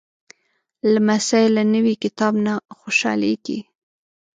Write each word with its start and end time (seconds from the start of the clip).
لمسی 0.93 1.45
له 1.55 1.63
نوي 1.73 1.95
کتاب 2.03 2.33
نه 2.45 2.53
خوشحالېږي. 2.77 3.59